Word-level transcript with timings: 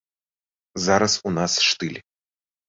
Зараз 0.85 1.19
у 1.29 1.35
нас 1.37 1.53
штыль. 1.67 2.01